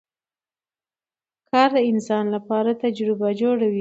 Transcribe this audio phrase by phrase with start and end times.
[1.49, 3.69] کار د انسان لپاره تجربه جوړوي